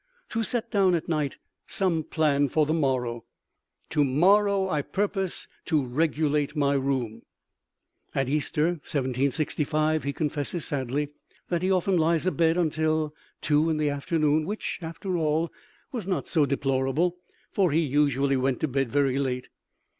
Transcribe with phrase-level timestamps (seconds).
[0.29, 3.23] To set down at night some plan for the morrow.
[3.91, 7.21] To morrow I purpose to regulate my room.
[8.15, 11.09] At Easter, 1765, he confesses sadly
[11.49, 15.53] that he often lies abed until two in the afternoon; which, after all,
[15.91, 17.17] was not so deplorable,
[17.51, 19.49] for he usually went to bed very late.